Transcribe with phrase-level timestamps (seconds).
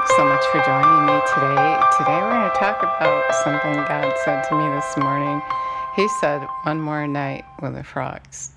[0.00, 1.78] Thanks so much for joining me today.
[1.98, 5.42] Today we're going to talk about something God said to me this morning.
[5.94, 8.52] He said, One more night with the frogs.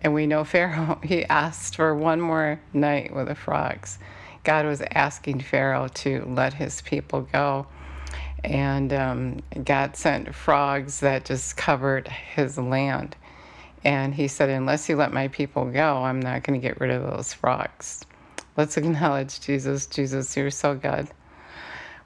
[0.00, 4.00] And we know Pharaoh, he asked for one more night with the frogs.
[4.42, 7.68] God was asking Pharaoh to let his people go.
[8.42, 13.14] And um, God sent frogs that just covered his land.
[13.84, 16.90] And he said, Unless you let my people go, I'm not going to get rid
[16.90, 18.04] of those frogs.
[18.56, 19.86] Let's acknowledge Jesus.
[19.86, 21.08] Jesus, you're so good.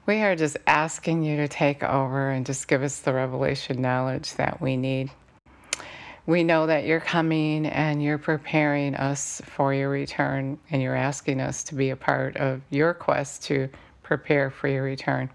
[0.05, 4.35] We are just asking you to take over and just give us the revelation knowledge
[4.35, 5.09] that we need.
[6.27, 11.41] We know that you're coming and you're preparing us for your return, and you're asking
[11.41, 13.69] us to be a part of your quest to
[14.03, 15.29] prepare for your return.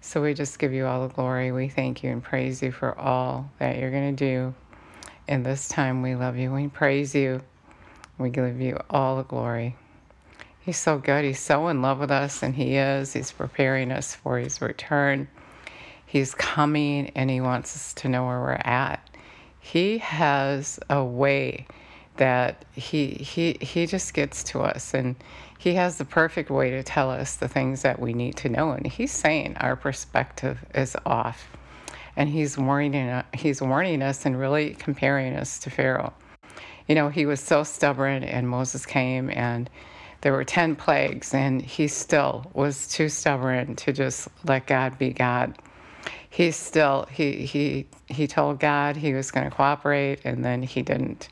[0.00, 1.52] So we just give you all the glory.
[1.52, 4.54] We thank you and praise you for all that you're going to do.
[5.28, 6.52] In this time, we love you.
[6.52, 7.40] We praise you.
[8.18, 9.76] We give you all the glory.
[10.64, 11.24] He's so good.
[11.24, 13.12] He's so in love with us, and He is.
[13.12, 15.28] He's preparing us for His return.
[16.06, 19.06] He's coming, and He wants us to know where we're at.
[19.60, 21.66] He has a way
[22.16, 25.16] that he he he just gets to us and
[25.58, 28.70] he has the perfect way to tell us the things that we need to know
[28.70, 31.48] and he's saying our perspective is off
[32.16, 36.12] and he's warning he's warning us and really comparing us to Pharaoh.
[36.86, 39.68] You know, he was so stubborn and Moses came and
[40.24, 45.10] there were 10 plagues, and he still was too stubborn to just let God be
[45.10, 45.54] God.
[46.30, 50.80] He still, he, he, he told God he was going to cooperate, and then he
[50.80, 51.28] didn't.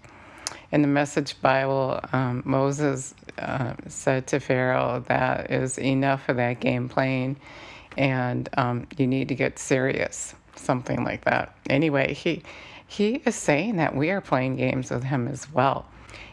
[0.73, 6.61] In the Message Bible, um, Moses uh, said to Pharaoh, That is enough of that
[6.61, 7.39] game playing,
[7.97, 11.57] and um, you need to get serious, something like that.
[11.71, 12.43] Anyway, he,
[12.87, 15.87] he is saying that we are playing games with him as well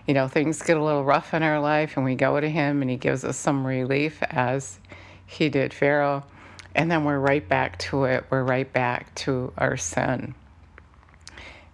[0.10, 2.82] you know, things get a little rough in our life and we go to Him
[2.82, 4.80] and He gives us some relief as
[5.28, 6.24] He did Pharaoh.
[6.74, 8.26] And then we're right back to it.
[8.32, 10.34] We're right back to our sin.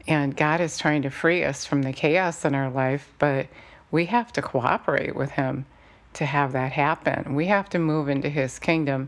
[0.05, 3.47] And God is trying to free us from the chaos in our life, but
[3.89, 5.65] we have to cooperate with Him
[6.15, 7.35] to have that happen.
[7.35, 9.07] We have to move into His kingdom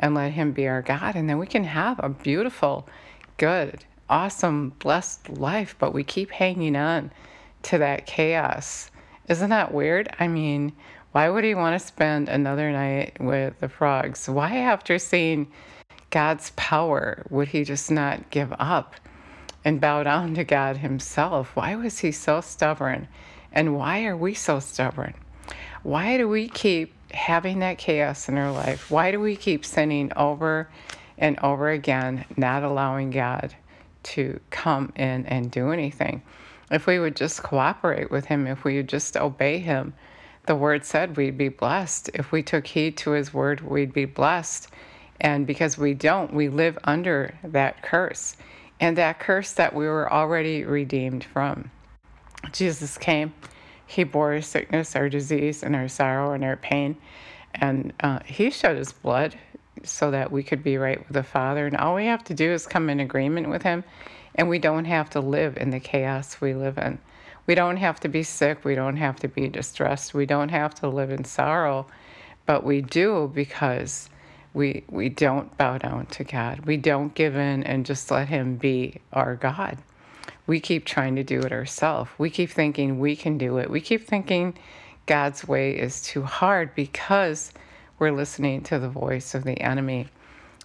[0.00, 1.14] and let Him be our God.
[1.14, 2.88] And then we can have a beautiful,
[3.36, 7.12] good, awesome, blessed life, but we keep hanging on
[7.64, 8.90] to that chaos.
[9.28, 10.08] Isn't that weird?
[10.18, 10.72] I mean,
[11.12, 14.28] why would he want to spend another night with the frogs?
[14.28, 15.50] Why, after seeing
[16.10, 18.94] God's power, would he just not give up
[19.64, 21.56] and bow down to God himself?
[21.56, 23.08] Why was he so stubborn?
[23.52, 25.14] And why are we so stubborn?
[25.82, 28.90] Why do we keep having that chaos in our life?
[28.90, 30.68] Why do we keep sinning over
[31.16, 33.54] and over again, not allowing God
[34.02, 36.22] to come in and do anything?
[36.74, 39.94] If we would just cooperate with Him, if we would just obey Him,
[40.46, 42.10] the Word said we'd be blessed.
[42.14, 44.66] If we took heed to His Word, we'd be blessed.
[45.20, 48.36] And because we don't, we live under that curse.
[48.80, 51.70] And that curse that we were already redeemed from.
[52.50, 53.32] Jesus came,
[53.86, 56.96] He bore our sickness, our disease, and our sorrow and our pain.
[57.54, 59.36] And uh, He shed His blood
[59.84, 61.68] so that we could be right with the Father.
[61.68, 63.84] And all we have to do is come in agreement with Him
[64.34, 66.98] and we don't have to live in the chaos we live in.
[67.46, 68.64] We don't have to be sick.
[68.64, 70.14] We don't have to be distressed.
[70.14, 71.86] We don't have to live in sorrow.
[72.46, 74.08] But we do because
[74.54, 76.66] we, we don't bow down to God.
[76.66, 79.78] We don't give in and just let Him be our God.
[80.46, 82.10] We keep trying to do it ourselves.
[82.18, 83.70] We keep thinking we can do it.
[83.70, 84.56] We keep thinking
[85.06, 87.52] God's way is too hard because
[87.98, 90.08] we're listening to the voice of the enemy.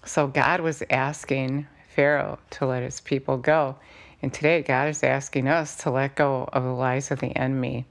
[0.06, 1.68] So God was asking
[2.00, 3.76] Pharaoh to let his people go.
[4.22, 7.84] And today, God is asking us to let go of the lies of the enemy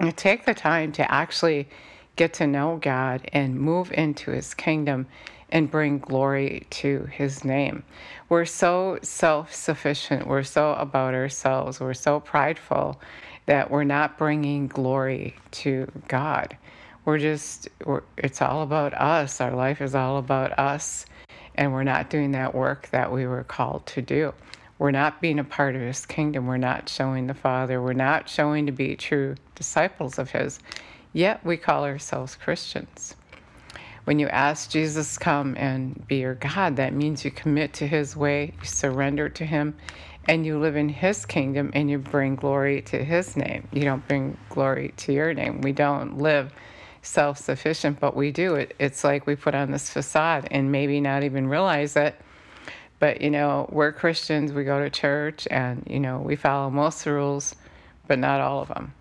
[0.00, 1.68] and take the time to actually
[2.16, 5.06] get to know God and move into his kingdom
[5.50, 7.82] and bring glory to his name.
[8.30, 12.98] We're so self sufficient, we're so about ourselves, we're so prideful
[13.44, 16.56] that we're not bringing glory to God.
[17.04, 19.42] We're just, we're, it's all about us.
[19.42, 21.04] Our life is all about us
[21.56, 24.34] and we're not doing that work that we were called to do.
[24.78, 26.46] We're not being a part of His kingdom.
[26.46, 27.80] We're not showing the Father.
[27.80, 30.58] We're not showing to be true disciples of His.
[31.12, 33.14] Yet we call ourselves Christians.
[34.04, 38.14] When you ask Jesus, come and be your God, that means you commit to His
[38.14, 39.76] way, you surrender to Him,
[40.28, 43.66] and you live in His kingdom and you bring glory to His name.
[43.72, 45.60] You don't bring glory to your name.
[45.62, 46.52] We don't live
[47.06, 48.54] self sufficient, but we do.
[48.56, 52.14] It, it's like we put on this facade and maybe not even realize it.
[52.98, 57.04] But, you know, we're Christians, we go to church, and, you know, we follow most
[57.04, 57.54] the rules,
[58.06, 58.94] but not all of them.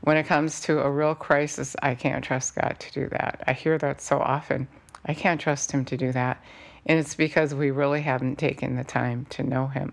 [0.00, 3.44] When it comes to a real crisis, I can't trust God to do that.
[3.46, 4.66] I hear that so often.
[5.04, 6.42] I can't trust him to do that.
[6.86, 9.92] And it's because we really haven't taken the time to know him.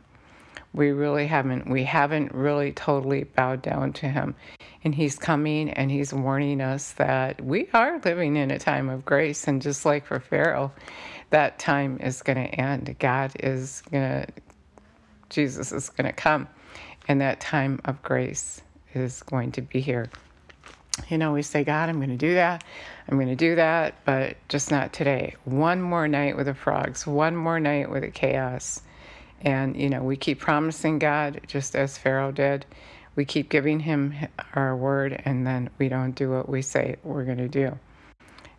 [0.75, 1.69] We really haven't.
[1.69, 4.35] We haven't really totally bowed down to him.
[4.83, 9.05] And he's coming and he's warning us that we are living in a time of
[9.05, 9.47] grace.
[9.47, 10.73] And just like for Pharaoh,
[11.29, 12.93] that time is going to end.
[12.99, 14.27] God is going to,
[15.29, 16.47] Jesus is going to come.
[17.07, 18.61] And that time of grace
[18.93, 20.09] is going to be here.
[21.09, 22.63] You know, we say, God, I'm going to do that.
[23.07, 25.35] I'm going to do that, but just not today.
[25.45, 28.81] One more night with the frogs, one more night with the chaos.
[29.41, 32.65] And, you know, we keep promising God, just as Pharaoh did.
[33.15, 34.13] We keep giving him
[34.53, 37.77] our word, and then we don't do what we say we're going to do.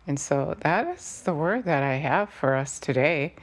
[0.07, 3.35] And so that is the word that I have for us today.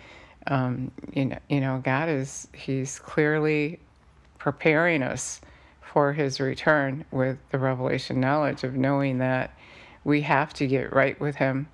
[0.46, 3.78] Um, you know, you know, God is He's clearly
[4.38, 5.40] preparing us
[5.81, 9.56] for his return with the revelation knowledge of knowing that
[10.02, 11.69] we have to get right with him.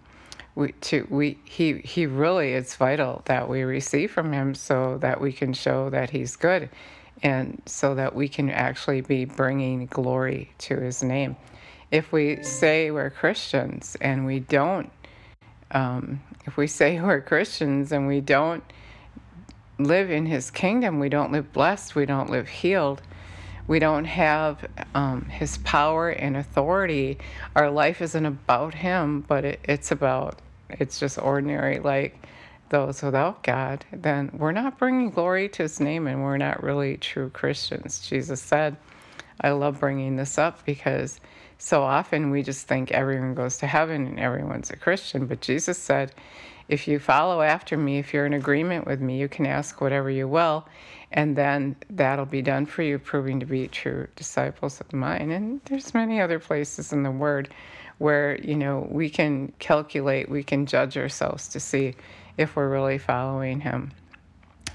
[0.60, 5.18] We, to, we, he, he really, it's vital that we receive from him so that
[5.18, 6.68] we can show that he's good
[7.22, 11.36] and so that we can actually be bringing glory to his name.
[11.90, 14.92] If we say we're Christians and we don't,
[15.70, 18.62] um, if we say we're Christians and we don't
[19.78, 23.00] live in his kingdom, we don't live blessed, we don't live healed,
[23.66, 27.16] we don't have um, his power and authority.
[27.56, 30.38] Our life isn't about him, but it, it's about,
[30.78, 32.26] it's just ordinary, like
[32.70, 33.84] those without God.
[33.92, 38.06] Then we're not bringing glory to his name and we're not really true Christians.
[38.06, 38.76] Jesus said,
[39.40, 41.20] I love bringing this up because
[41.58, 45.26] so often we just think everyone goes to heaven and everyone's a Christian.
[45.26, 46.12] But Jesus said,
[46.70, 50.08] if you follow after me, if you're in agreement with me, you can ask whatever
[50.08, 50.68] you will,
[51.10, 55.32] and then that'll be done for you, proving to be true disciples of mine.
[55.32, 57.52] And there's many other places in the Word
[58.00, 61.94] where you know we can calculate, we can judge ourselves to see
[62.38, 63.92] if we're really following Him.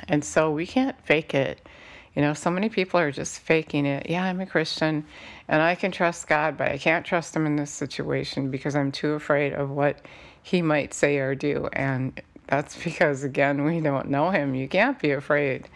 [0.08, 1.68] And so we can't fake it.
[2.14, 4.08] You know, so many people are just faking it.
[4.08, 5.06] Yeah, I'm a Christian
[5.48, 8.92] and I can trust God, but I can't trust Him in this situation because I'm
[8.92, 10.06] too afraid of what
[10.44, 11.68] He might say or do.
[11.74, 14.54] And that's because, again, we don't know Him.
[14.54, 15.68] You can't be afraid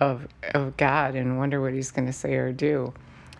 [0.00, 2.94] of, of God and wonder what He's going to say or do.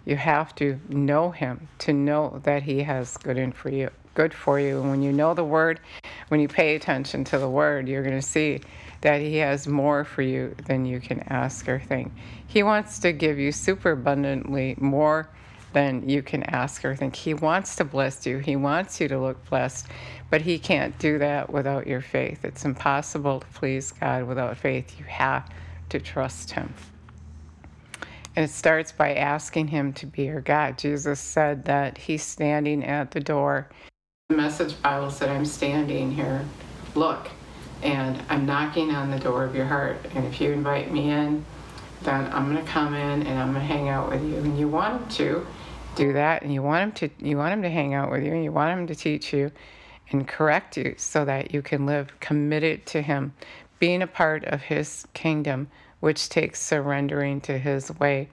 [0.09, 4.33] You have to know Him to know that He has good in for you, good
[4.33, 4.81] for you.
[4.81, 5.81] And when you know the Word,
[6.29, 8.61] when you pay attention to the Word, you're going to see
[9.03, 12.11] that He has more for you than you can ask or think.
[12.47, 15.29] He wants to give you super abundantly more
[15.75, 17.15] than you can ask or think.
[17.15, 19.89] He wants to bless you, He wants you to look blessed,
[20.31, 22.47] but He can't do that without your faith.
[22.47, 24.99] It's impossible to please God without faith.
[24.99, 25.51] You have
[25.91, 26.73] to trust Him.
[28.39, 30.79] And it starts by asking Him to be your God.
[30.79, 33.69] Jesus said that He's standing at the door.
[34.29, 36.45] The message Bible said, I'm standing here.
[36.95, 37.33] Look
[37.83, 39.97] and I'm knocking on the door of your heart.
[40.15, 41.45] And if you invite me in,
[42.03, 44.37] then I'm going to come in and I'm going to hang out with you.
[44.37, 45.47] And you want him to
[45.97, 48.33] do that, and you want him to you want him to hang out with you,
[48.33, 49.51] and you want him to teach you
[50.13, 53.35] and correct you so that you can live committed to him,
[53.81, 55.67] being a part of his kingdom,
[56.01, 58.29] which takes surrendering to his way,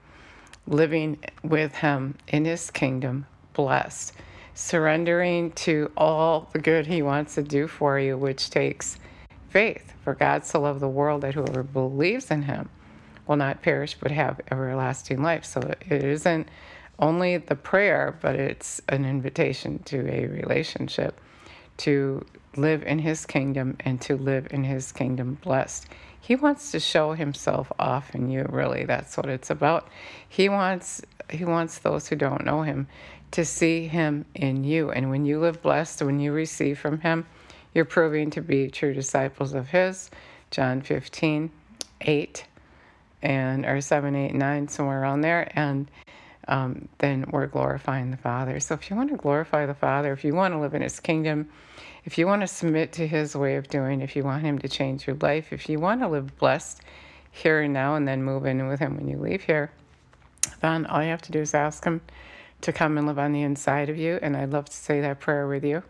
[0.67, 4.13] living with him in his kingdom, blessed,
[4.53, 8.98] surrendering to all the good he wants to do for you, which takes
[9.50, 9.93] faith.
[10.03, 12.69] For God so loved the world that whoever believes in him
[13.27, 15.45] will not perish but have everlasting life.
[15.45, 16.48] So it isn't
[17.00, 21.19] only the prayer, but it's an invitation to a relationship
[21.77, 22.25] to
[22.57, 25.88] live in his kingdom and to live in his kingdom blessed.
[26.19, 28.85] He wants to show himself off in you, really.
[28.85, 29.88] That's what it's about.
[30.27, 32.88] He wants he wants those who don't know him
[33.31, 34.91] to see him in you.
[34.91, 37.25] And when you live blessed, when you receive from him,
[37.75, 40.09] you're proving to be true disciples of His.
[40.50, 41.51] John 15,
[42.01, 42.45] 8,
[43.21, 45.51] and or 7, 8, 9, somewhere around there.
[45.53, 45.91] And
[46.47, 48.59] um, then we're glorifying the Father.
[48.62, 51.01] So if you want to glorify the Father, if you want to live in His
[51.01, 51.50] kingdom,
[52.05, 54.69] if you want to submit to His way of doing, if you want Him to
[54.69, 56.81] change your life, if you want to live blessed
[57.31, 59.71] here and now and then move in with Him when you leave here,
[60.62, 62.01] then all you have to do is ask Him
[62.62, 64.19] to come and live on the inside of you.
[64.21, 65.83] And I'd love to say that prayer with you.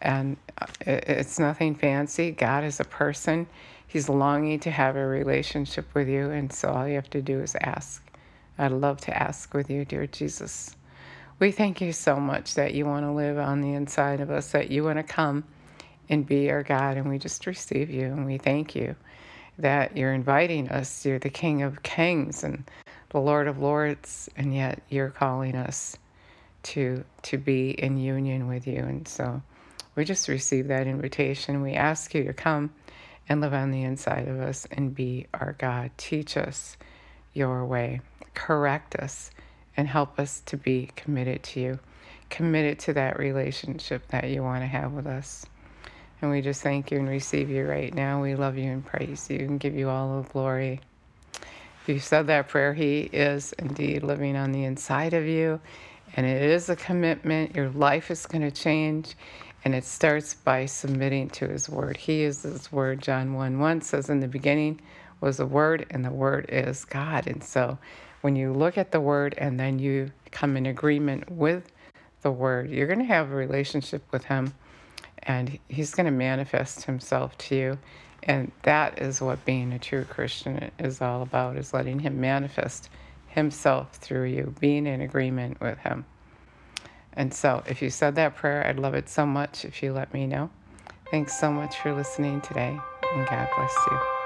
[0.00, 2.30] And uh, it's nothing fancy.
[2.30, 3.46] God is a person.
[3.86, 6.30] He's longing to have a relationship with you.
[6.30, 8.02] And so all you have to do is ask.
[8.56, 10.76] I'd love to ask with you, dear Jesus.
[11.40, 14.52] We thank you so much that you want to live on the inside of us,
[14.52, 15.44] that you want to come
[16.10, 16.98] and be our God.
[16.98, 18.04] And we just receive you.
[18.04, 18.94] And we thank you
[19.58, 21.06] that you're inviting us.
[21.06, 22.62] You're the King of Kings and
[23.08, 24.28] the Lord of Lords.
[24.36, 25.96] And yet you're calling us
[26.64, 28.80] to, to be in union with you.
[28.80, 29.40] And so
[29.96, 31.62] we just receive that invitation.
[31.62, 32.70] We ask you to come
[33.30, 35.90] and live on the inside of us and be our God.
[35.96, 36.76] Teach us
[37.32, 38.02] your way,
[38.34, 39.30] correct us,
[39.76, 41.78] and help us to be committed to you,
[42.28, 45.46] committed to that relationship that you want to have with us.
[46.22, 48.20] And we just thank you and receive you right now.
[48.20, 50.80] We love you and praise you and give you all the glory.
[51.34, 55.60] If you said that prayer, He is indeed living on the inside of you.
[56.14, 57.56] And it is a commitment.
[57.56, 59.14] Your life is going to change.
[59.64, 61.96] And it starts by submitting to His Word.
[61.96, 63.00] He is His Word.
[63.00, 64.80] John 1 1 says, In the beginning
[65.20, 67.26] was the Word, and the Word is God.
[67.26, 67.78] And so
[68.20, 71.70] when you look at the Word and then you come in agreement with
[72.22, 74.54] the Word, you're going to have a relationship with Him
[75.22, 77.78] and He's going to manifest Himself to you.
[78.22, 82.90] And that is what being a true Christian is all about, is letting Him manifest
[83.28, 86.04] Himself through you, being in agreement with Him.
[87.14, 90.12] And so, if you said that prayer, I'd love it so much if you let
[90.14, 90.50] me know.
[91.10, 92.78] Thanks so much for listening today,
[93.14, 94.19] and God bless you.